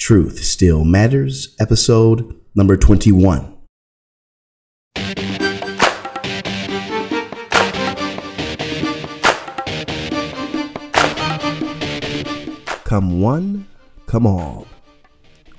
Truth 0.00 0.42
Still 0.42 0.82
Matters, 0.82 1.54
episode 1.60 2.40
number 2.54 2.74
21. 2.74 3.54
Come 12.82 13.20
one, 13.20 13.68
come 14.06 14.26
all. 14.26 14.66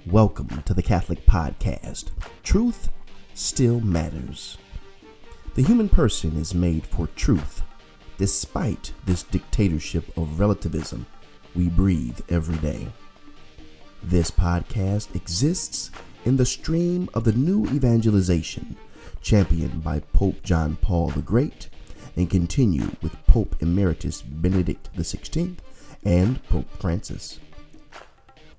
Welcome 0.08 0.64
to 0.66 0.74
the 0.74 0.82
Catholic 0.82 1.24
Podcast. 1.28 2.06
Truth 2.42 2.90
Still 3.36 3.80
Matters. 3.80 4.58
The 5.54 5.62
human 5.62 5.88
person 5.88 6.36
is 6.38 6.56
made 6.56 6.88
for 6.88 7.06
truth, 7.16 7.62
despite 8.18 8.92
this 9.06 9.22
dictatorship 9.22 10.18
of 10.18 10.40
relativism 10.40 11.06
we 11.56 11.70
breathe 11.70 12.20
every 12.28 12.58
day. 12.58 12.88
This 14.04 14.32
podcast 14.32 15.16
exists 15.16 15.92
in 16.26 16.38
the 16.38 16.46
stream 16.46 17.08
of 17.14 17.24
the 17.24 17.34
new 17.34 17.66
evangelization 17.68 18.76
championed 19.22 19.84
by 19.84 20.00
Pope 20.00 20.42
John 20.42 20.76
Paul 20.82 21.10
the 21.10 21.22
Great 21.22 21.70
and 22.16 22.28
continue 22.28 22.96
with 23.04 23.16
Pope 23.28 23.56
Emeritus 23.60 24.24
Benedict 24.24 24.90
XVI 24.98 25.56
and 26.04 26.44
Pope 26.50 26.70
Francis. 26.80 27.40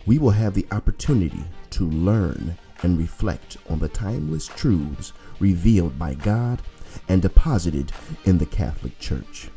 We 0.06 0.18
will 0.18 0.30
have 0.30 0.54
the 0.54 0.66
opportunity 0.70 1.44
to 1.70 1.90
learn 1.90 2.56
and 2.84 2.96
reflect 2.96 3.56
on 3.68 3.80
the 3.80 3.88
timeless 3.88 4.46
truths 4.46 5.12
revealed 5.40 5.98
by 5.98 6.14
God 6.14 6.62
and 7.08 7.20
deposited 7.20 7.90
in 8.24 8.38
the 8.38 8.46
Catholic 8.46 8.96
Church. 9.00 9.50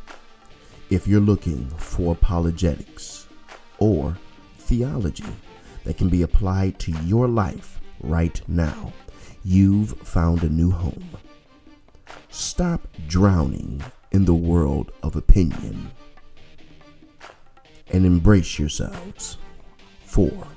If 0.90 1.06
you're 1.06 1.20
looking 1.20 1.68
for 1.78 2.12
apologetics 2.12 3.28
or 3.78 4.16
theology, 4.58 5.24
that 5.86 5.96
can 5.96 6.08
be 6.08 6.22
applied 6.22 6.78
to 6.80 6.90
your 7.04 7.28
life 7.28 7.80
right 8.02 8.42
now, 8.48 8.92
you've 9.44 9.92
found 10.00 10.42
a 10.42 10.48
new 10.48 10.72
home. 10.72 11.10
Stop 12.28 12.88
drowning 13.06 13.82
in 14.10 14.24
the 14.24 14.34
world 14.34 14.90
of 15.04 15.14
opinion 15.14 15.90
and 17.92 18.04
embrace 18.04 18.58
yourselves, 18.58 19.38
for 20.04 20.48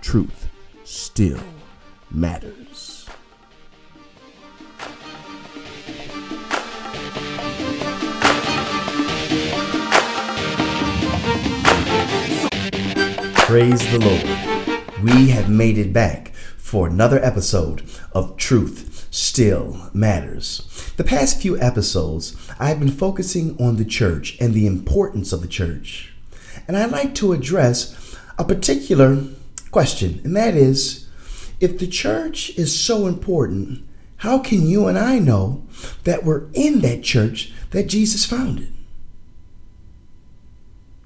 truth 0.00 0.48
still 0.84 1.42
matters. 2.12 3.08
Praise 13.34 13.80
the 13.92 13.98
Lord 14.00 14.55
we 15.02 15.28
have 15.28 15.50
made 15.50 15.76
it 15.76 15.92
back 15.92 16.32
for 16.56 16.86
another 16.86 17.22
episode 17.22 17.82
of 18.12 18.36
Truth 18.36 19.08
Still 19.10 19.90
Matters. 19.92 20.92
The 20.96 21.04
past 21.04 21.40
few 21.40 21.58
episodes, 21.60 22.34
I've 22.58 22.80
been 22.80 22.90
focusing 22.90 23.60
on 23.60 23.76
the 23.76 23.84
church 23.84 24.38
and 24.40 24.54
the 24.54 24.66
importance 24.66 25.32
of 25.32 25.42
the 25.42 25.48
church. 25.48 26.14
And 26.66 26.76
I'd 26.76 26.90
like 26.90 27.14
to 27.16 27.34
address 27.34 28.16
a 28.38 28.44
particular 28.44 29.22
question, 29.70 30.20
and 30.24 30.34
that 30.34 30.54
is 30.54 31.06
if 31.60 31.78
the 31.78 31.86
church 31.86 32.56
is 32.58 32.78
so 32.78 33.06
important, 33.06 33.86
how 34.18 34.38
can 34.38 34.66
you 34.66 34.86
and 34.86 34.98
I 34.98 35.18
know 35.18 35.66
that 36.04 36.24
we're 36.24 36.46
in 36.54 36.80
that 36.80 37.02
church 37.02 37.52
that 37.70 37.86
Jesus 37.86 38.24
founded? 38.24 38.72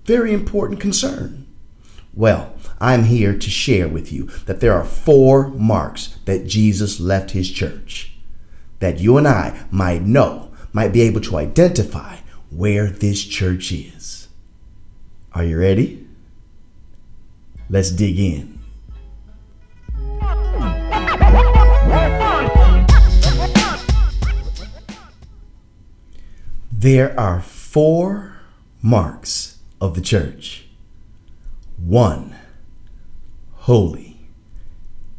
Very 0.05 0.33
important 0.33 0.80
concern. 0.80 1.39
Well, 2.12 2.55
I'm 2.80 3.05
here 3.05 3.39
to 3.39 3.50
share 3.50 3.89
with 3.89 4.12
you 4.12 4.25
that 4.47 4.61
there 4.61 4.72
are 4.72 4.84
four 4.84 5.48
marks 5.48 6.19
that 6.25 6.47
Jesus 6.47 6.98
left 6.98 7.30
his 7.30 7.50
church 7.50 8.11
that 8.80 8.98
you 8.98 9.17
and 9.17 9.28
I 9.28 9.67
might 9.70 10.02
know, 10.02 10.50
might 10.72 10.92
be 10.92 11.02
able 11.02 11.20
to 11.22 11.36
identify 11.36 12.17
where 12.51 12.86
this 12.86 13.24
church 13.24 13.70
is. 13.70 14.29
Are 15.33 15.45
you 15.45 15.58
ready? 15.58 16.07
Let's 17.68 17.90
dig 17.90 18.18
in. 18.18 18.58
There 26.73 27.18
are 27.20 27.42
four 27.42 28.36
marks 28.83 29.58
of 29.80 29.95
the 29.95 30.01
church. 30.01 30.70
One, 31.85 32.36
holy, 33.52 34.18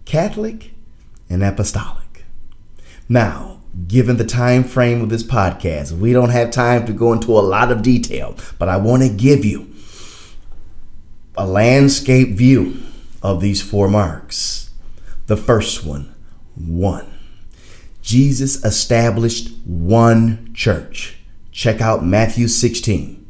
Catholic, 0.06 0.74
and 1.30 1.44
apostolic. 1.44 2.26
Now, 3.10 3.62
given 3.88 4.18
the 4.18 4.26
time 4.26 4.64
frame 4.64 5.02
of 5.02 5.10
this 5.10 5.24
podcast, 5.24 5.98
we 5.98 6.14
don't 6.14 6.30
have 6.30 6.52
time 6.52 6.86
to 6.86 6.94
go 6.94 7.14
into 7.14 7.32
a 7.32 7.42
lot 7.42 7.72
of 7.72 7.82
detail, 7.82 8.36
but 8.60 8.70
I 8.70 8.78
want 8.78 9.02
to 9.04 9.10
give 9.10 9.44
you 9.44 9.74
a 11.36 11.48
landscape 11.48 12.30
view 12.30 12.84
of 13.24 13.42
these 13.42 13.62
four 13.62 13.88
marks. 13.88 14.70
The 15.28 15.38
first 15.38 15.86
one, 15.86 16.14
one. 16.56 17.08
Jesus 18.02 18.64
established 18.64 19.52
one 19.66 20.54
church. 20.54 21.18
Check 21.52 21.82
out 21.82 22.06
Matthew 22.06 22.48
16. 22.48 23.26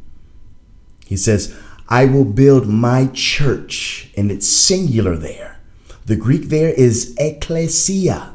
He 1.06 1.18
says, 1.18 1.56
I 1.92 2.06
will 2.06 2.24
build 2.24 2.70
my 2.70 3.08
church, 3.14 4.12
and 4.16 4.32
it's 4.32 4.48
singular 4.48 5.18
there. 5.18 5.60
The 6.06 6.16
Greek 6.16 6.44
there 6.44 6.70
is 6.70 7.14
ecclesia, 7.20 8.32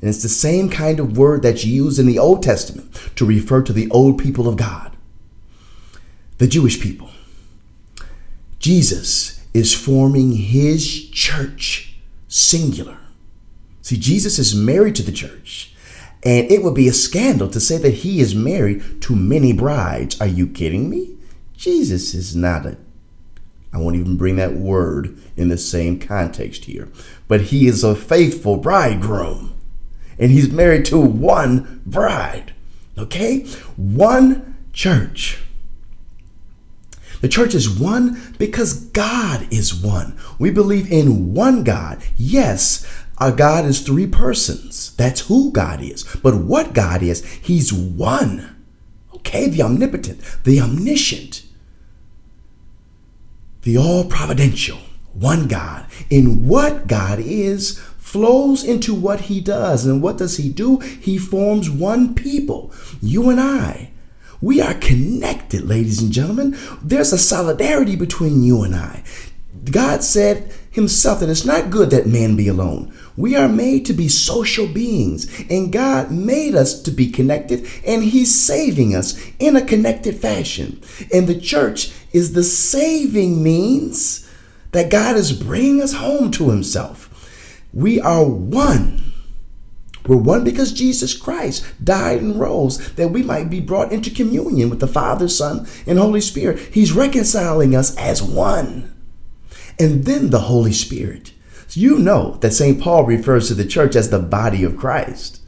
and 0.00 0.10
it's 0.10 0.24
the 0.24 0.28
same 0.28 0.68
kind 0.68 0.98
of 0.98 1.16
word 1.16 1.42
that's 1.42 1.64
used 1.64 2.00
in 2.00 2.06
the 2.06 2.18
Old 2.18 2.42
Testament 2.42 2.92
to 3.14 3.24
refer 3.24 3.62
to 3.62 3.72
the 3.72 3.88
old 3.92 4.18
people 4.18 4.48
of 4.48 4.56
God, 4.56 4.96
the 6.38 6.48
Jewish 6.48 6.80
people. 6.80 7.10
Jesus 8.58 9.46
is 9.54 9.72
forming 9.72 10.32
his 10.32 11.08
church, 11.10 11.94
singular. 12.26 12.98
See, 13.80 13.96
Jesus 13.96 14.40
is 14.40 14.56
married 14.56 14.96
to 14.96 15.04
the 15.04 15.12
church, 15.12 15.72
and 16.24 16.50
it 16.50 16.64
would 16.64 16.74
be 16.74 16.88
a 16.88 16.92
scandal 16.92 17.48
to 17.50 17.60
say 17.60 17.78
that 17.78 17.94
he 17.94 18.18
is 18.18 18.34
married 18.34 19.00
to 19.02 19.14
many 19.14 19.52
brides. 19.52 20.20
Are 20.20 20.26
you 20.26 20.48
kidding 20.48 20.90
me? 20.90 21.14
Jesus 21.56 22.12
is 22.12 22.34
not 22.34 22.66
a 22.66 22.76
I 23.72 23.78
won't 23.78 23.96
even 23.96 24.16
bring 24.16 24.36
that 24.36 24.54
word 24.54 25.18
in 25.36 25.48
the 25.48 25.58
same 25.58 25.98
context 25.98 26.64
here. 26.64 26.88
But 27.26 27.42
he 27.42 27.66
is 27.66 27.84
a 27.84 27.94
faithful 27.94 28.56
bridegroom. 28.56 29.54
And 30.18 30.30
he's 30.30 30.50
married 30.50 30.84
to 30.86 30.98
one 30.98 31.82
bride. 31.86 32.54
Okay? 32.96 33.46
One 33.76 34.56
church. 34.72 35.42
The 37.20 37.28
church 37.28 37.54
is 37.54 37.68
one 37.68 38.34
because 38.38 38.74
God 38.74 39.46
is 39.50 39.74
one. 39.74 40.18
We 40.38 40.50
believe 40.50 40.90
in 40.90 41.34
one 41.34 41.64
God. 41.64 42.02
Yes, 42.16 42.86
our 43.18 43.32
God 43.32 43.64
is 43.64 43.80
three 43.80 44.06
persons. 44.06 44.94
That's 44.96 45.22
who 45.22 45.50
God 45.50 45.82
is. 45.82 46.04
But 46.22 46.36
what 46.36 46.74
God 46.74 47.02
is, 47.02 47.24
He's 47.24 47.72
one. 47.72 48.56
Okay? 49.14 49.48
The 49.48 49.62
omnipotent, 49.62 50.20
the 50.44 50.60
omniscient 50.60 51.42
the 53.62 53.76
all 53.76 54.04
providential, 54.04 54.78
one 55.12 55.48
God, 55.48 55.86
in 56.10 56.46
what 56.46 56.86
God 56.86 57.18
is, 57.18 57.78
flows 57.98 58.64
into 58.64 58.94
what 58.94 59.22
he 59.22 59.40
does. 59.40 59.84
And 59.84 60.02
what 60.02 60.16
does 60.16 60.36
he 60.36 60.48
do? 60.48 60.78
He 60.78 61.18
forms 61.18 61.68
one 61.68 62.14
people, 62.14 62.72
you 63.02 63.28
and 63.28 63.40
I. 63.40 63.90
We 64.40 64.60
are 64.60 64.74
connected, 64.74 65.68
ladies 65.68 66.00
and 66.00 66.12
gentlemen. 66.12 66.56
There's 66.82 67.12
a 67.12 67.18
solidarity 67.18 67.96
between 67.96 68.42
you 68.42 68.62
and 68.62 68.74
I. 68.74 69.02
God 69.70 70.02
said 70.02 70.52
himself 70.78 71.20
that 71.20 71.28
it's 71.28 71.44
not 71.44 71.70
good 71.70 71.90
that 71.90 72.06
man 72.06 72.36
be 72.36 72.48
alone. 72.48 72.94
We 73.16 73.34
are 73.34 73.48
made 73.48 73.84
to 73.86 73.92
be 73.92 74.08
social 74.08 74.66
beings, 74.66 75.28
and 75.50 75.72
God 75.72 76.10
made 76.10 76.54
us 76.54 76.80
to 76.82 76.90
be 76.90 77.10
connected, 77.10 77.66
and 77.84 78.04
He's 78.04 78.34
saving 78.34 78.94
us 78.94 79.20
in 79.38 79.56
a 79.56 79.64
connected 79.64 80.16
fashion. 80.16 80.80
And 81.12 81.26
the 81.26 81.38
church 81.38 81.92
is 82.12 82.32
the 82.32 82.44
saving 82.44 83.42
means 83.42 84.30
that 84.72 84.90
God 84.90 85.16
is 85.16 85.32
bringing 85.32 85.82
us 85.82 85.94
home 85.94 86.30
to 86.32 86.50
Himself. 86.50 87.04
We 87.72 88.00
are 88.00 88.24
one. 88.24 89.12
We're 90.06 90.16
one 90.16 90.44
because 90.44 90.72
Jesus 90.72 91.14
Christ 91.14 91.66
died 91.82 92.22
and 92.22 92.40
rose 92.40 92.92
that 92.94 93.10
we 93.10 93.22
might 93.22 93.50
be 93.50 93.60
brought 93.60 93.92
into 93.92 94.10
communion 94.10 94.70
with 94.70 94.80
the 94.80 94.86
Father, 94.86 95.28
Son, 95.28 95.66
and 95.86 95.98
Holy 95.98 96.20
Spirit. 96.22 96.60
He's 96.72 96.92
reconciling 96.92 97.76
us 97.76 97.96
as 97.96 98.22
one. 98.22 98.94
And 99.78 100.04
then 100.04 100.30
the 100.30 100.40
Holy 100.40 100.72
Spirit. 100.72 101.32
So 101.68 101.80
you 101.80 101.98
know 101.98 102.36
that 102.40 102.52
St. 102.52 102.80
Paul 102.80 103.04
refers 103.04 103.48
to 103.48 103.54
the 103.54 103.66
church 103.66 103.94
as 103.94 104.10
the 104.10 104.18
body 104.18 104.64
of 104.64 104.76
Christ. 104.76 105.40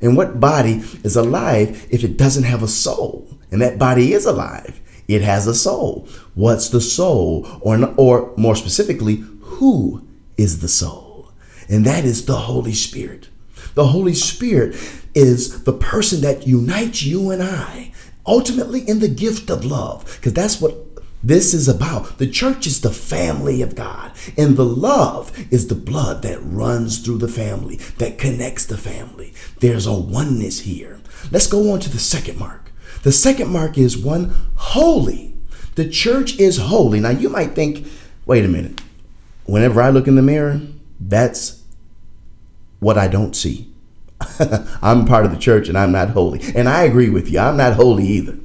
And 0.00 0.16
what 0.16 0.40
body 0.40 0.82
is 1.02 1.16
alive 1.16 1.86
if 1.90 2.04
it 2.04 2.16
doesn't 2.16 2.44
have 2.44 2.62
a 2.62 2.68
soul? 2.68 3.38
And 3.50 3.60
that 3.62 3.78
body 3.78 4.12
is 4.12 4.26
alive. 4.26 4.80
It 5.08 5.22
has 5.22 5.46
a 5.46 5.54
soul. 5.54 6.08
What's 6.34 6.68
the 6.68 6.80
soul? 6.80 7.46
Or, 7.60 7.92
or 7.96 8.32
more 8.36 8.56
specifically, 8.56 9.16
who 9.40 10.06
is 10.36 10.60
the 10.60 10.68
soul, 10.68 11.32
and 11.68 11.84
that 11.84 12.04
is 12.04 12.26
the 12.26 12.36
Holy 12.36 12.72
Spirit. 12.72 13.28
The 13.74 13.88
Holy 13.88 14.14
Spirit 14.14 14.76
is 15.14 15.64
the 15.64 15.72
person 15.72 16.20
that 16.22 16.46
unites 16.46 17.02
you 17.02 17.30
and 17.30 17.42
I 17.42 17.92
ultimately 18.26 18.80
in 18.80 19.00
the 19.00 19.08
gift 19.08 19.50
of 19.50 19.64
love, 19.64 20.04
because 20.16 20.32
that's 20.32 20.60
what 20.60 20.83
this 21.24 21.54
is 21.54 21.68
about. 21.68 22.18
The 22.18 22.26
church 22.26 22.66
is 22.66 22.82
the 22.82 22.90
family 22.90 23.62
of 23.62 23.74
God, 23.74 24.12
and 24.36 24.58
the 24.58 24.64
love 24.64 25.32
is 25.50 25.68
the 25.68 25.74
blood 25.74 26.20
that 26.20 26.38
runs 26.42 26.98
through 26.98 27.16
the 27.16 27.28
family, 27.28 27.76
that 27.96 28.18
connects 28.18 28.66
the 28.66 28.76
family. 28.76 29.32
There's 29.60 29.86
a 29.86 29.94
oneness 29.94 30.60
here. 30.60 31.00
Let's 31.30 31.46
go 31.46 31.72
on 31.72 31.80
to 31.80 31.88
the 31.88 31.98
second 31.98 32.38
mark. 32.38 32.72
The 33.04 33.12
second 33.12 33.48
mark 33.48 33.78
is 33.78 33.96
one 33.96 34.34
holy. 34.56 35.34
The 35.76 35.88
church 35.88 36.38
is 36.38 36.58
holy. 36.58 37.00
Now, 37.00 37.10
you 37.10 37.30
might 37.30 37.54
think, 37.54 37.86
wait 38.26 38.44
a 38.44 38.48
minute. 38.48 38.82
Whenever 39.46 39.80
I 39.80 39.88
look 39.88 40.06
in 40.06 40.16
the 40.16 40.22
mirror, 40.22 40.60
that's 41.00 41.62
what 42.80 42.98
I 42.98 43.08
don't 43.08 43.34
see. 43.34 43.72
I'm 44.82 45.06
part 45.06 45.24
of 45.24 45.32
the 45.32 45.38
church 45.38 45.68
and 45.68 45.78
I'm 45.78 45.92
not 45.92 46.10
holy. 46.10 46.40
And 46.54 46.68
I 46.68 46.82
agree 46.82 47.08
with 47.08 47.30
you, 47.30 47.38
I'm 47.38 47.56
not 47.56 47.74
holy 47.74 48.04
either. 48.04 48.38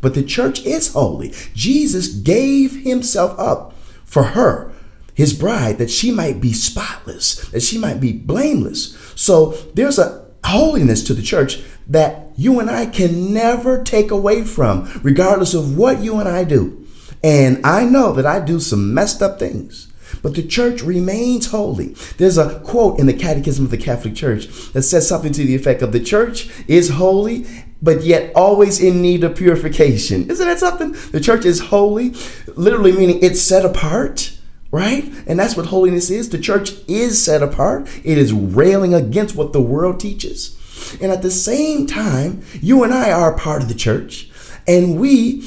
But 0.00 0.14
the 0.14 0.22
church 0.22 0.64
is 0.64 0.92
holy. 0.92 1.34
Jesus 1.54 2.08
gave 2.08 2.82
himself 2.82 3.38
up 3.38 3.74
for 4.04 4.22
her, 4.22 4.72
his 5.14 5.32
bride, 5.32 5.78
that 5.78 5.90
she 5.90 6.10
might 6.10 6.40
be 6.40 6.52
spotless, 6.52 7.48
that 7.50 7.62
she 7.62 7.78
might 7.78 8.00
be 8.00 8.12
blameless. 8.12 8.96
So 9.14 9.52
there's 9.74 9.98
a 9.98 10.26
holiness 10.44 11.04
to 11.04 11.14
the 11.14 11.22
church 11.22 11.60
that 11.86 12.28
you 12.36 12.60
and 12.60 12.70
I 12.70 12.86
can 12.86 13.34
never 13.34 13.82
take 13.82 14.10
away 14.10 14.44
from, 14.44 15.00
regardless 15.02 15.54
of 15.54 15.76
what 15.76 16.00
you 16.00 16.18
and 16.18 16.28
I 16.28 16.44
do. 16.44 16.86
And 17.22 17.64
I 17.66 17.84
know 17.84 18.12
that 18.14 18.24
I 18.24 18.40
do 18.40 18.60
some 18.60 18.94
messed 18.94 19.20
up 19.20 19.38
things 19.38 19.90
but 20.22 20.34
the 20.34 20.42
church 20.42 20.82
remains 20.82 21.46
holy. 21.50 21.94
There's 22.18 22.38
a 22.38 22.60
quote 22.60 22.98
in 22.98 23.06
the 23.06 23.14
Catechism 23.14 23.64
of 23.64 23.70
the 23.70 23.78
Catholic 23.78 24.14
Church 24.14 24.48
that 24.72 24.82
says 24.82 25.08
something 25.08 25.32
to 25.32 25.44
the 25.44 25.54
effect 25.54 25.82
of 25.82 25.92
the 25.92 26.00
church 26.00 26.50
is 26.68 26.90
holy 26.90 27.46
but 27.82 28.02
yet 28.02 28.32
always 28.34 28.80
in 28.80 29.02
need 29.02 29.24
of 29.24 29.36
purification. 29.36 30.30
Isn't 30.30 30.46
that 30.46 30.58
something? 30.58 30.92
The 31.12 31.20
church 31.20 31.44
is 31.44 31.60
holy, 31.60 32.14
literally 32.54 32.92
meaning 32.92 33.18
it's 33.22 33.40
set 33.40 33.64
apart, 33.64 34.36
right? 34.70 35.04
And 35.26 35.38
that's 35.38 35.56
what 35.56 35.66
holiness 35.66 36.10
is. 36.10 36.28
The 36.28 36.38
church 36.38 36.72
is 36.88 37.22
set 37.22 37.42
apart, 37.42 37.88
it 38.04 38.18
is 38.18 38.32
railing 38.32 38.94
against 38.94 39.36
what 39.36 39.52
the 39.52 39.62
world 39.62 40.00
teaches. 40.00 40.56
And 41.00 41.12
at 41.12 41.22
the 41.22 41.30
same 41.30 41.86
time, 41.86 42.42
you 42.60 42.82
and 42.84 42.92
I 42.92 43.12
are 43.12 43.36
part 43.36 43.62
of 43.62 43.68
the 43.68 43.74
church, 43.74 44.30
and 44.66 44.98
we 44.98 45.44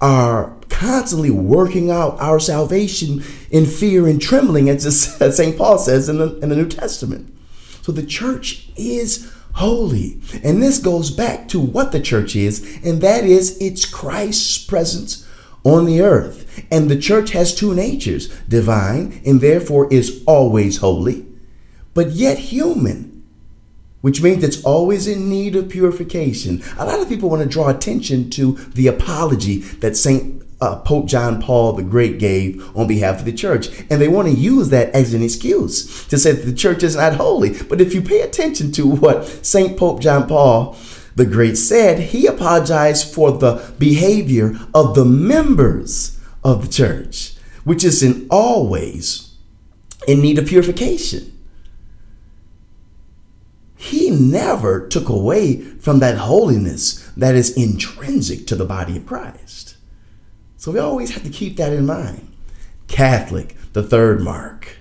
are 0.00 0.56
constantly 0.68 1.30
working 1.30 1.90
out 1.90 2.20
our 2.20 2.38
salvation 2.38 3.22
in 3.50 3.66
fear 3.66 4.06
and 4.06 4.20
trembling, 4.20 4.68
as 4.68 4.84
St. 5.36 5.56
Paul 5.56 5.78
says 5.78 6.08
in 6.08 6.18
the, 6.18 6.38
in 6.38 6.48
the 6.48 6.56
New 6.56 6.68
Testament. 6.68 7.32
So 7.82 7.92
the 7.92 8.04
church 8.04 8.68
is 8.76 9.32
holy. 9.56 10.20
And 10.42 10.62
this 10.62 10.78
goes 10.78 11.10
back 11.10 11.48
to 11.48 11.60
what 11.60 11.92
the 11.92 12.00
church 12.00 12.36
is, 12.36 12.78
and 12.84 13.00
that 13.00 13.24
is 13.24 13.56
it's 13.60 13.84
Christ's 13.84 14.58
presence 14.64 15.26
on 15.64 15.86
the 15.86 16.00
earth. 16.00 16.64
And 16.70 16.90
the 16.90 16.98
church 16.98 17.30
has 17.30 17.54
two 17.54 17.74
natures 17.74 18.28
divine, 18.48 19.20
and 19.26 19.40
therefore 19.40 19.92
is 19.92 20.22
always 20.26 20.78
holy, 20.78 21.26
but 21.94 22.10
yet 22.10 22.38
human 22.38 23.16
which 24.06 24.22
means 24.22 24.44
it's 24.44 24.62
always 24.62 25.08
in 25.08 25.28
need 25.28 25.56
of 25.56 25.68
purification. 25.68 26.62
A 26.78 26.86
lot 26.86 27.00
of 27.00 27.08
people 27.08 27.28
want 27.28 27.42
to 27.42 27.48
draw 27.48 27.68
attention 27.70 28.30
to 28.30 28.52
the 28.52 28.86
apology 28.86 29.56
that 29.80 29.96
St 29.96 30.35
uh, 30.60 30.76
Pope 30.76 31.06
John 31.06 31.40
Paul 31.40 31.72
the 31.74 31.82
Great 31.82 32.18
gave 32.18 32.76
on 32.76 32.86
behalf 32.86 33.20
of 33.20 33.24
the 33.24 33.32
church. 33.32 33.68
And 33.90 34.00
they 34.00 34.08
want 34.08 34.28
to 34.28 34.34
use 34.34 34.70
that 34.70 34.90
as 34.94 35.14
an 35.14 35.22
excuse 35.22 36.06
to 36.08 36.18
say 36.18 36.32
that 36.32 36.46
the 36.46 36.54
church 36.54 36.82
is 36.82 36.96
not 36.96 37.14
holy. 37.16 37.62
But 37.62 37.80
if 37.80 37.94
you 37.94 38.02
pay 38.02 38.20
attention 38.22 38.72
to 38.72 38.86
what 38.86 39.26
St. 39.26 39.76
Pope 39.76 40.00
John 40.00 40.26
Paul 40.26 40.76
the 41.14 41.26
Great 41.26 41.56
said, 41.56 41.98
he 41.98 42.26
apologized 42.26 43.12
for 43.12 43.32
the 43.32 43.74
behavior 43.78 44.54
of 44.74 44.94
the 44.94 45.04
members 45.04 46.18
of 46.44 46.62
the 46.62 46.72
church, 46.72 47.34
which 47.64 47.84
is 47.84 48.02
in 48.02 48.26
all 48.30 48.68
ways 48.68 49.34
in 50.06 50.20
need 50.20 50.38
of 50.38 50.46
purification. 50.46 51.32
He 53.76 54.10
never 54.10 54.86
took 54.88 55.08
away 55.08 55.60
from 55.60 55.98
that 56.00 56.18
holiness 56.18 57.10
that 57.16 57.34
is 57.34 57.56
intrinsic 57.56 58.46
to 58.48 58.56
the 58.56 58.64
body 58.64 58.96
of 58.96 59.06
Christ. 59.06 59.75
So 60.66 60.72
we 60.72 60.80
always 60.80 61.14
have 61.14 61.22
to 61.22 61.30
keep 61.30 61.58
that 61.58 61.72
in 61.72 61.86
mind. 61.86 62.26
Catholic, 62.88 63.54
the 63.72 63.84
third 63.84 64.20
mark. 64.20 64.78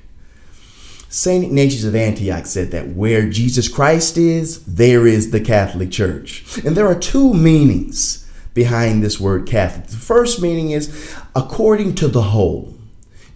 St. 1.09 1.45
Ignatius 1.45 1.83
of 1.83 1.93
Antioch 1.93 2.47
said 2.47 2.71
that 2.71 2.87
where 2.87 3.29
Jesus 3.29 3.67
Christ 3.67 4.17
is, 4.17 4.65
there 4.65 5.05
is 5.05 5.29
the 5.29 5.39
Catholic 5.39 5.91
Church. 5.91 6.57
And 6.65 6.75
there 6.75 6.87
are 6.87 6.97
two 6.97 7.35
meanings 7.35 8.27
behind 8.55 9.03
this 9.03 9.19
word 9.19 9.45
Catholic. 9.45 9.85
The 9.85 9.97
first 9.97 10.41
meaning 10.41 10.71
is 10.71 11.15
according 11.35 11.93
to 11.97 12.07
the 12.07 12.23
whole. 12.33 12.73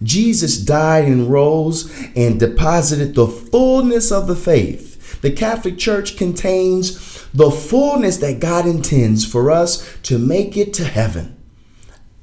Jesus 0.02 0.58
died 0.58 1.04
and 1.04 1.30
rose 1.30 1.88
and 2.16 2.40
deposited 2.40 3.14
the 3.14 3.28
fullness 3.28 4.10
of 4.10 4.26
the 4.26 4.34
faith. 4.34 5.20
The 5.20 5.30
Catholic 5.30 5.78
Church 5.78 6.16
contains 6.16 7.24
the 7.32 7.52
fullness 7.52 8.16
that 8.16 8.40
God 8.40 8.66
intends 8.66 9.24
for 9.24 9.52
us 9.52 9.96
to 10.02 10.18
make 10.18 10.56
it 10.56 10.74
to 10.74 10.84
heaven 10.84 11.36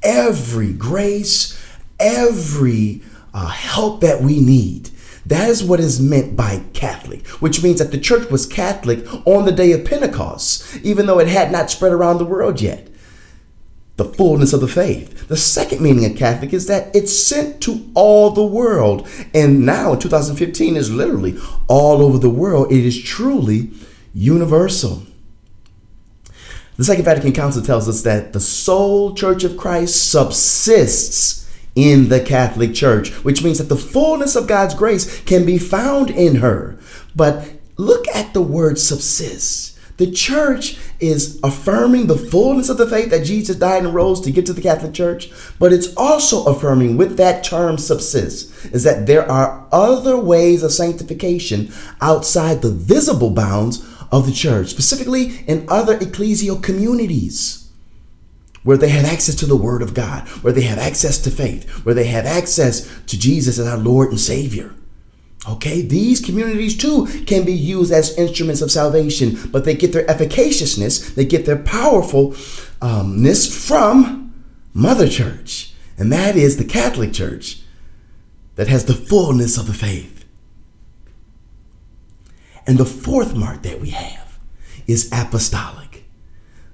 every 0.07 0.71
grace, 0.71 1.61
every 1.99 3.01
uh, 3.33 3.47
help 3.47 4.01
that 4.01 4.21
we 4.21 4.39
need. 4.39 4.89
That 5.25 5.49
is 5.49 5.61
what 5.61 5.81
is 5.81 5.99
meant 5.99 6.37
by 6.37 6.63
Catholic, 6.71 7.27
which 7.41 7.61
means 7.61 7.79
that 7.79 7.91
the 7.91 7.99
church 7.99 8.29
was 8.29 8.45
Catholic 8.45 9.05
on 9.27 9.43
the 9.43 9.51
day 9.51 9.73
of 9.73 9.83
Pentecost, 9.83 10.77
even 10.77 11.05
though 11.05 11.19
it 11.19 11.27
had 11.27 11.51
not 11.51 11.69
spread 11.69 11.91
around 11.91 12.17
the 12.17 12.25
world 12.25 12.61
yet. 12.61 12.87
The 13.97 14.05
fullness 14.05 14.53
of 14.53 14.61
the 14.61 14.67
faith. 14.69 15.27
The 15.27 15.35
second 15.35 15.81
meaning 15.81 16.05
of 16.05 16.15
Catholic 16.15 16.53
is 16.53 16.67
that 16.67 16.95
it's 16.95 17.21
sent 17.21 17.59
to 17.63 17.89
all 17.93 18.29
the 18.29 18.45
world. 18.45 19.05
And 19.33 19.65
now 19.65 19.93
in 19.93 19.99
2015 19.99 20.77
is 20.77 20.93
literally 20.93 21.37
all 21.67 22.01
over 22.01 22.17
the 22.17 22.29
world. 22.29 22.71
It 22.71 22.85
is 22.85 23.01
truly 23.01 23.71
universal. 24.13 25.03
The 26.77 26.83
Second 26.83 27.05
Vatican 27.05 27.33
Council 27.33 27.63
tells 27.63 27.89
us 27.89 28.03
that 28.03 28.33
the 28.33 28.39
sole 28.39 29.15
Church 29.15 29.43
of 29.43 29.57
Christ 29.57 30.11
subsists 30.11 31.51
in 31.73 32.09
the 32.09 32.19
Catholic 32.19 32.75
Church, 32.75 33.09
which 33.23 33.43
means 33.43 33.57
that 33.57 33.63
the 33.69 33.75
fullness 33.75 34.35
of 34.35 34.47
God's 34.47 34.75
grace 34.75 35.21
can 35.23 35.43
be 35.43 35.57
found 35.57 36.11
in 36.11 36.35
her. 36.35 36.77
But 37.15 37.49
look 37.77 38.07
at 38.09 38.35
the 38.35 38.43
word 38.43 38.77
subsists. 38.77 39.75
The 39.97 40.11
church 40.11 40.77
is 40.99 41.39
affirming 41.43 42.05
the 42.05 42.15
fullness 42.17 42.69
of 42.69 42.77
the 42.77 42.87
faith 42.87 43.09
that 43.09 43.25
Jesus 43.25 43.55
died 43.55 43.83
and 43.83 43.95
rose 43.95 44.21
to 44.21 44.31
get 44.31 44.45
to 44.45 44.53
the 44.53 44.61
Catholic 44.61 44.93
Church, 44.93 45.31
but 45.57 45.73
it's 45.73 45.95
also 45.97 46.45
affirming 46.45 46.97
with 46.97 47.17
that 47.17 47.43
term 47.43 47.79
subsists 47.79 48.65
is 48.67 48.83
that 48.83 49.07
there 49.07 49.27
are 49.29 49.67
other 49.71 50.15
ways 50.15 50.61
of 50.61 50.71
sanctification 50.71 51.71
outside 52.01 52.61
the 52.61 52.69
visible 52.69 53.31
bounds 53.31 53.83
of 54.11 54.25
the 54.25 54.31
church, 54.31 54.69
specifically 54.69 55.39
in 55.47 55.65
other 55.67 55.97
ecclesial 55.97 56.61
communities 56.61 57.71
where 58.63 58.77
they 58.77 58.89
have 58.89 59.05
access 59.05 59.35
to 59.35 59.45
the 59.45 59.55
Word 59.55 59.81
of 59.81 59.93
God, 59.93 60.27
where 60.43 60.51
they 60.51 60.63
have 60.63 60.77
access 60.77 61.17
to 61.19 61.31
faith, 61.31 61.85
where 61.85 61.95
they 61.95 62.07
have 62.07 62.25
access 62.25 62.85
to 63.05 63.17
Jesus 63.17 63.59
as 63.59 63.67
our 63.67 63.77
Lord 63.77 64.09
and 64.09 64.19
Savior. 64.19 64.73
Okay, 65.47 65.81
these 65.81 66.19
communities 66.19 66.75
too 66.75 67.05
can 67.25 67.45
be 67.45 67.53
used 67.53 67.93
as 67.93 68.17
instruments 68.17 68.61
of 68.61 68.71
salvation, 68.71 69.37
but 69.51 69.63
they 69.63 69.75
get 69.75 69.93
their 69.93 70.05
efficaciousness, 70.07 71.15
they 71.15 71.23
get 71.23 71.45
their 71.45 71.59
powerfulness 71.59 73.67
from 73.67 74.33
Mother 74.73 75.07
Church, 75.07 75.73
and 75.97 76.11
that 76.11 76.35
is 76.35 76.57
the 76.57 76.65
Catholic 76.65 77.13
Church 77.13 77.61
that 78.55 78.67
has 78.67 78.85
the 78.85 78.93
fullness 78.93 79.57
of 79.57 79.67
the 79.67 79.73
faith. 79.73 80.16
And 82.67 82.77
the 82.77 82.85
fourth 82.85 83.33
mark 83.33 83.63
that 83.63 83.79
we 83.79 83.91
have 83.91 84.37
is 84.85 85.09
apostolic. 85.13 86.03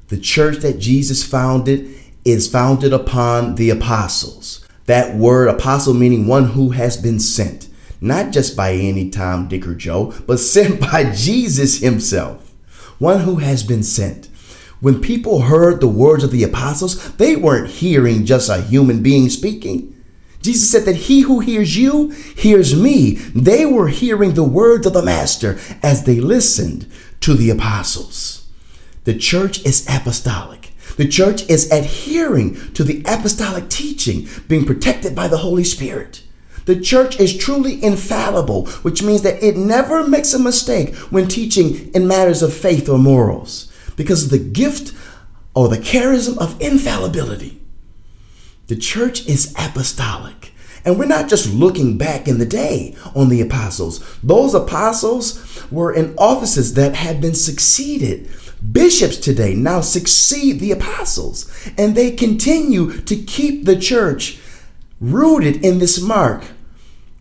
The 0.08 0.18
church 0.18 0.58
that 0.58 0.80
Jesus 0.80 1.24
founded 1.24 1.96
is 2.26 2.50
founded 2.50 2.94
upon 2.94 3.56
the 3.56 3.70
apostles. 3.70 4.68
That 4.86 5.16
word 5.16 5.48
apostle 5.48 5.94
meaning 5.94 6.26
one 6.28 6.46
who 6.46 6.72
has 6.72 6.98
been 6.98 7.20
sent, 7.20 7.70
not 8.02 8.32
just 8.32 8.58
by 8.58 8.74
any 8.74 9.10
Tom, 9.10 9.48
Dick, 9.48 9.68
or 9.68 9.76
Joe, 9.76 10.14
but 10.26 10.38
sent 10.40 10.82
by 10.82 11.12
Jesus 11.12 11.80
himself. 11.80 12.52
One 12.98 13.22
who 13.22 13.36
has 13.36 13.64
been 13.64 13.84
sent. 13.84 14.30
When 14.80 15.00
people 15.00 15.44
heard 15.44 15.80
the 15.80 15.88
words 15.88 16.24
of 16.24 16.32
the 16.32 16.44
apostles, 16.44 17.14
they 17.16 17.36
weren't 17.36 17.70
hearing 17.70 18.26
just 18.26 18.50
a 18.50 18.62
human 18.62 19.02
being 19.02 19.30
speaking. 19.30 19.93
Jesus 20.44 20.70
said 20.70 20.84
that 20.84 21.08
he 21.08 21.22
who 21.22 21.40
hears 21.40 21.78
you 21.78 22.10
hears 22.10 22.80
me. 22.80 23.14
They 23.34 23.66
were 23.66 23.88
hearing 23.88 24.34
the 24.34 24.44
words 24.44 24.86
of 24.86 24.92
the 24.92 25.02
Master 25.02 25.58
as 25.82 26.04
they 26.04 26.20
listened 26.20 26.86
to 27.22 27.34
the 27.34 27.50
apostles. 27.50 28.46
The 29.06 29.18
church 29.18 29.66
is 29.66 29.88
apostolic. 29.90 30.74
The 30.98 31.08
church 31.08 31.50
is 31.50 31.72
adhering 31.72 32.74
to 32.74 32.84
the 32.84 33.02
apostolic 33.06 33.70
teaching, 33.70 34.28
being 34.50 34.66
protected 34.66 35.16
by 35.16 35.30
the 35.30 35.38
Holy 35.38 35.64
Spirit. 35.64 36.24
The 36.66 36.80
church 36.80 37.20
is 37.20 37.38
truly 37.38 37.82
infallible, 37.82 38.68
which 38.84 39.02
means 39.02 39.22
that 39.22 39.42
it 39.42 39.56
never 39.56 40.06
makes 40.06 40.34
a 40.34 40.40
mistake 40.40 40.94
when 41.10 41.30
teaching 41.30 41.90
in 41.94 42.08
matters 42.08 42.44
of 42.44 42.54
faith 42.54 42.90
or 42.90 42.98
morals 42.98 43.72
because 43.96 44.26
of 44.26 44.30
the 44.30 44.40
gift 44.40 44.94
or 45.56 45.70
the 45.70 45.78
charism 45.78 46.38
of 46.38 46.60
infallibility. 46.62 47.63
The 48.68 48.76
church 48.76 49.26
is 49.28 49.54
apostolic. 49.58 50.54
And 50.86 51.00
we're 51.00 51.06
not 51.06 51.30
just 51.30 51.54
looking 51.54 51.98
back 51.98 52.28
in 52.28 52.40
the 52.40 52.46
day 52.46 52.96
on 53.16 53.30
the 53.30 53.42
apostles. 53.42 54.04
Those 54.22 54.54
apostles 54.54 55.66
were 55.72 55.94
in 55.94 56.14
offices 56.18 56.74
that 56.74 56.96
had 56.96 57.22
been 57.22 57.36
succeeded. 57.36 58.30
Bishops 58.72 59.18
today 59.18 59.56
now 59.56 59.82
succeed 59.82 60.60
the 60.60 60.72
apostles, 60.72 61.52
and 61.78 61.96
they 61.96 62.12
continue 62.12 63.02
to 63.02 63.16
keep 63.16 63.66
the 63.66 63.78
church 63.78 64.40
rooted 65.00 65.64
in 65.66 65.80
this 65.80 66.02
mark 66.02 66.46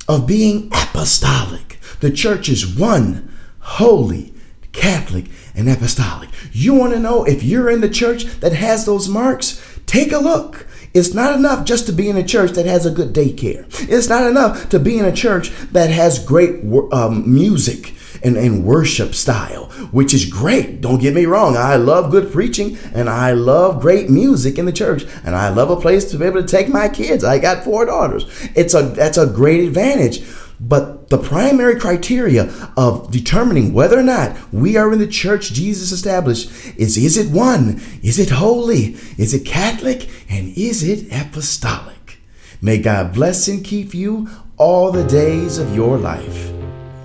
of 0.09 0.27
being 0.27 0.69
apostolic. 0.73 1.79
The 2.01 2.11
church 2.11 2.49
is 2.49 2.67
one, 2.67 3.33
holy, 3.61 4.33
Catholic, 4.73 5.27
and 5.55 5.69
apostolic. 5.69 6.31
You 6.53 6.75
want 6.75 6.93
to 6.95 6.99
know 6.99 7.25
if 7.25 7.43
you're 7.43 7.71
in 7.71 7.81
the 7.81 7.89
church 7.89 8.25
that 8.41 8.53
has 8.53 8.87
those 8.87 9.09
marks? 9.09 9.81
Take 9.87 10.13
a 10.13 10.19
look. 10.19 10.67
It's 10.95 11.15
not 11.15 11.35
enough 11.35 11.65
just 11.65 11.87
to 11.87 11.93
be 11.93 12.09
in 12.09 12.17
a 12.17 12.23
church 12.23 12.53
that 12.53 12.67
has 12.67 12.85
a 12.85 12.91
good 12.91 13.15
daycare. 13.15 13.67
It's 13.89 14.09
not 14.09 14.27
enough 14.27 14.69
to 14.71 14.79
be 14.79 14.99
in 14.99 15.05
a 15.05 15.13
church 15.13 15.51
that 15.73 15.91
has 15.91 16.23
great 16.25 16.63
um, 16.93 17.33
music 17.33 17.95
and, 18.23 18.37
and 18.37 18.65
worship 18.65 19.15
style, 19.15 19.67
which 19.91 20.13
is 20.15 20.27
great. 20.27 20.81
Don't 20.81 21.01
get 21.01 21.15
me 21.15 21.25
wrong. 21.25 21.57
I 21.57 21.77
love 21.77 22.11
good 22.11 22.31
preaching 22.31 22.77
and 22.95 23.09
I 23.09 23.33
love 23.33 23.81
great 23.81 24.11
music 24.11 24.59
in 24.59 24.67
the 24.67 24.73
church 24.73 25.05
and 25.25 25.35
I 25.35 25.49
love 25.49 25.71
a 25.71 25.81
place 25.81 26.11
to 26.11 26.19
be 26.19 26.27
able 26.27 26.43
to 26.43 26.49
take 26.49 26.69
my 26.69 26.89
kids. 26.89 27.25
I 27.25 27.39
got 27.39 27.65
four 27.65 27.87
daughters. 27.87 28.27
It's 28.55 28.75
a 28.75 28.83
that's 28.83 29.19
a 29.19 29.27
great 29.27 29.67
advantage. 29.67 30.23
But 30.65 31.11
the 31.11 31.19
primary 31.19 31.79
criteria 31.79 32.45
of 32.77 33.11
determining 33.11 33.73
whether 33.73 33.99
or 33.99 34.05
not 34.05 34.37
we 34.53 34.77
are 34.77 34.93
in 34.93 35.01
the 35.01 35.09
church 35.09 35.53
Jesus 35.53 35.91
established 35.91 36.51
is 36.77 36.97
is 36.97 37.17
it 37.17 37.31
one? 37.31 37.83
Is 38.01 38.21
it 38.21 38.31
holy? 38.31 38.95
Is 39.19 39.35
it 39.35 39.45
Catholic? 39.45 40.09
And 40.31 40.57
is 40.57 40.85
it 40.85 41.13
apostolic? 41.13 42.19
May 42.61 42.79
God 42.79 43.13
bless 43.13 43.49
and 43.49 43.65
keep 43.65 43.93
you 43.93 44.29
all 44.57 44.93
the 44.93 45.05
days 45.05 45.59
of 45.59 45.75
your 45.75 45.99
life. 45.99 46.53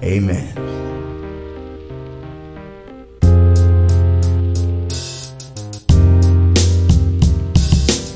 Amen. 0.03 0.53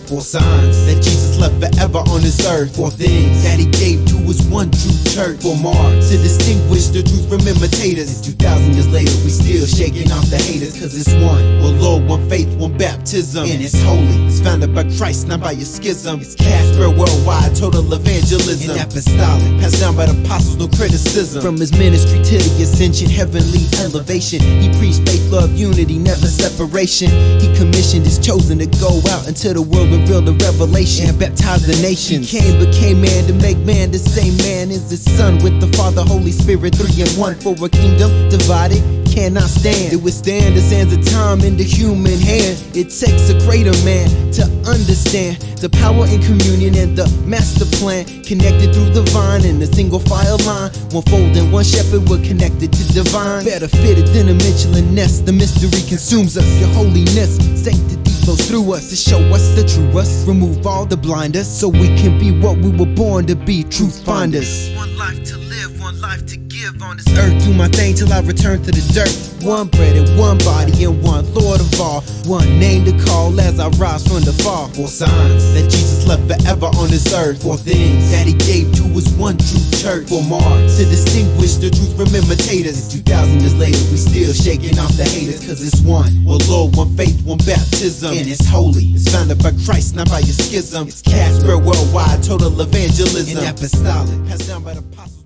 Four 0.06 0.22
signs 0.22 0.86
that 0.86 1.02
Jesus 1.02 1.40
left 1.40 1.56
forever 1.56 2.00
on 2.00 2.22
this 2.22 2.46
earth. 2.46 2.76
Four 2.76 2.92
things 2.92 3.44
that 3.44 3.58
he 3.58 3.66
gave 3.72 4.06
to 4.10 4.21
his 4.32 4.48
one 4.48 4.72
true 4.72 4.96
church. 5.12 5.44
for 5.44 5.56
marks 5.60 6.10
to 6.10 6.18
distinguish 6.18 6.88
the 6.88 7.04
truth 7.04 7.28
from 7.28 7.44
imitators. 7.44 8.22
2,000 8.22 8.74
years 8.74 8.88
later, 8.88 9.12
we 9.28 9.30
still 9.30 9.68
shaking 9.68 10.12
off 10.12 10.24
the 10.32 10.38
haters. 10.38 10.80
Cause 10.80 10.96
it's 10.96 11.12
one, 11.20 11.44
one 11.60 11.76
Lord, 11.80 12.08
one 12.08 12.24
faith, 12.30 12.48
one 12.56 12.78
baptism. 12.78 13.44
And 13.44 13.60
it's 13.62 13.76
holy. 13.84 14.32
It's 14.32 14.40
founded 14.40 14.74
by 14.74 14.88
Christ, 14.96 15.28
not 15.28 15.42
by 15.42 15.52
your 15.52 15.68
schism. 15.68 16.22
It's 16.22 16.36
cast 16.36 16.74
spread 16.74 16.96
worldwide, 16.96 17.56
total 17.56 17.84
evangelism. 17.92 18.72
And 18.72 18.88
apostolic, 18.88 19.60
passed 19.60 19.84
down 19.84 19.96
by 19.96 20.08
the 20.08 20.16
apostles, 20.24 20.56
no 20.56 20.68
criticism. 20.72 21.42
From 21.42 21.60
his 21.60 21.76
ministry 21.76 22.24
to 22.24 22.36
the 22.40 22.64
ascension, 22.64 23.10
heavenly 23.10 23.68
elevation. 23.84 24.40
He 24.64 24.72
preached 24.80 25.04
faith, 25.04 25.28
love, 25.28 25.52
unity, 25.52 26.00
never 26.00 26.28
separation. 26.28 27.12
He 27.44 27.52
commissioned 27.60 28.08
his 28.08 28.20
chosen 28.20 28.60
to 28.60 28.68
go 28.80 29.04
out 29.12 29.28
into 29.28 29.52
the 29.54 29.62
world 29.62 29.92
reveal 29.92 30.22
the 30.22 30.34
revelation 30.40 31.10
and 31.10 31.20
baptized 31.20 31.68
the 31.68 31.76
nations. 31.84 32.32
He 32.32 32.40
came, 32.40 32.56
became 32.64 33.02
man 33.02 33.28
to 33.28 33.34
make 33.34 33.58
man 33.60 33.92
the 33.92 34.00
same 34.22 34.38
man 34.38 34.72
is 34.72 34.90
the 34.90 34.98
Son 34.98 35.42
with 35.44 35.60
the 35.60 35.68
Father, 35.78 36.04
Holy 36.04 36.32
Spirit, 36.32 36.76
three 36.76 37.02
in 37.02 37.10
one 37.18 37.36
for 37.42 37.54
a 37.54 37.70
kingdom 37.70 38.30
divided 38.30 38.82
cannot 39.10 39.50
stand 39.50 39.92
to 39.92 39.98
withstand 39.98 40.56
the 40.56 40.62
sands 40.62 40.94
of 40.94 41.04
time 41.12 41.42
in 41.42 41.58
the 41.58 41.64
human 41.64 42.20
hand. 42.20 42.56
It 42.74 42.88
takes 42.94 43.30
a 43.30 43.38
greater 43.46 43.76
man 43.84 44.08
to 44.40 44.44
understand 44.70 45.42
the 45.60 45.70
power 45.70 46.08
in 46.08 46.22
communion 46.22 46.76
and 46.78 46.98
the 46.98 47.08
master 47.26 47.66
plan 47.78 48.06
connected 48.24 48.74
through 48.74 48.92
the 48.92 49.04
vine 49.12 49.44
in 49.44 49.62
a 49.62 49.68
single 49.68 50.00
file 50.00 50.38
line. 50.46 50.72
One 50.96 51.04
fold 51.12 51.36
and 51.36 51.52
one 51.52 51.66
shepherd 51.66 52.08
were 52.08 52.22
connected 52.24 52.72
to 52.72 52.84
divine. 52.94 53.44
Better 53.44 53.68
fitted 53.68 54.08
than 54.16 54.30
a 54.30 54.36
Michelin 54.36 54.96
nest. 54.96 55.26
The 55.26 55.34
mystery 55.34 55.82
consumes 55.90 56.38
us. 56.38 56.48
Your 56.60 56.70
holiness, 56.70 57.36
sanctity 57.60 58.11
flows 58.22 58.48
through 58.48 58.74
us 58.74 58.90
to 58.90 58.96
show 58.96 59.20
us 59.34 59.56
the 59.56 59.64
true 59.64 60.00
us. 60.00 60.28
Remove 60.28 60.66
all 60.66 60.86
the 60.86 60.98
blinders 60.98 61.48
so 61.48 61.68
we 61.68 61.88
can 61.98 62.20
be 62.20 62.32
what 62.32 62.58
we 62.58 62.70
were 62.70 62.94
born 62.96 63.26
to 63.28 63.36
be. 63.36 63.64
Truth 63.64 64.06
finders. 64.06 64.74
One 64.76 64.96
life 64.98 65.24
to 65.26 65.38
live, 65.38 65.80
one 65.82 66.00
life 66.00 66.26
to 66.28 66.38
give 66.38 66.51
on 66.70 66.98
this 66.98 67.08
earth. 67.18 67.34
Do 67.44 67.54
my 67.54 67.68
thing 67.68 67.96
till 67.96 68.12
I 68.14 68.22
return 68.22 68.62
to 68.64 68.72
the 68.72 68.84
dirt. 68.94 69.10
One 69.42 69.68
bread 69.68 69.96
and 69.98 70.06
one 70.20 70.38
body 70.40 70.84
and 70.86 71.02
one 71.02 71.26
Lord 71.34 71.60
of 71.60 71.82
all. 71.82 72.02
One 72.30 72.60
name 72.60 72.86
to 72.86 72.94
call 73.06 73.34
as 73.40 73.60
I 73.60 73.70
rise 73.82 74.06
from 74.06 74.22
the 74.22 74.34
fall. 74.44 74.68
Four 74.70 74.88
signs 74.88 75.54
that 75.54 75.66
Jesus 75.70 76.06
left 76.06 76.22
forever 76.30 76.68
on 76.78 76.90
this 76.90 77.10
earth. 77.14 77.42
Four 77.42 77.58
things 77.58 78.12
that 78.12 78.28
he 78.28 78.34
gave 78.34 78.70
to 78.78 78.84
his 78.94 79.10
one 79.18 79.38
true 79.38 79.66
church. 79.82 80.10
Four 80.10 80.24
marks 80.24 80.78
to 80.78 80.86
distinguish 80.86 81.58
the 81.58 81.74
truth 81.74 81.98
from 81.98 82.14
imitators. 82.14 82.88
2,000 82.94 83.42
years 83.42 83.58
later, 83.58 83.82
we 83.90 83.98
still 83.98 84.34
shaking 84.34 84.78
off 84.78 84.94
the 84.94 85.06
haters. 85.06 85.42
Cause 85.42 85.66
it's 85.66 85.82
one. 85.82 86.12
One 86.24 86.42
Lord, 86.46 86.76
one 86.78 86.94
faith, 86.94 87.26
one 87.26 87.42
baptism. 87.42 88.14
And 88.14 88.28
it's 88.30 88.46
holy. 88.46 88.94
It's 88.94 89.10
founded 89.10 89.42
by 89.42 89.52
Christ, 89.66 89.96
not 89.96 90.10
by 90.10 90.20
your 90.20 90.38
schism. 90.38 90.88
It's 90.88 91.02
cast 91.02 91.42
worldwide, 91.42 92.22
total 92.22 92.54
evangelism. 92.62 93.42
And 93.42 93.50
apostolic, 93.50 94.14
passed 94.30 94.48
down 94.48 94.64
by 94.64 94.78
the 94.78 94.86
apostles. 94.86 95.21